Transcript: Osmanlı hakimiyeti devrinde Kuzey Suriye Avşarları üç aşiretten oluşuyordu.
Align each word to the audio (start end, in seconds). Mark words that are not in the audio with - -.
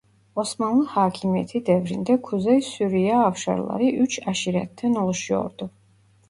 Osmanlı 0.35 0.85
hakimiyeti 0.85 1.65
devrinde 1.65 2.21
Kuzey 2.21 2.61
Suriye 2.61 3.17
Avşarları 3.17 3.85
üç 3.85 4.27
aşiretten 4.27 4.93
oluşuyordu. 4.95 5.71